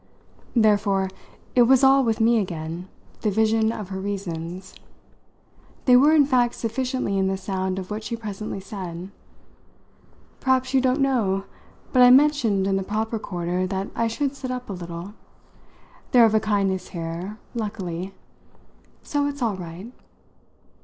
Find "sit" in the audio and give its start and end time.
14.35-14.49